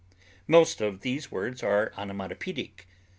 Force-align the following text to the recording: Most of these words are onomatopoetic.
Most 0.47 0.81
of 0.81 1.01
these 1.01 1.29
words 1.31 1.61
are 1.61 1.91
onomatopoetic. 1.95 2.87